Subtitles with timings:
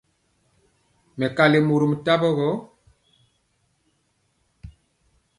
[1.19, 2.47] Mɛkali mɔrom tawo gɔ.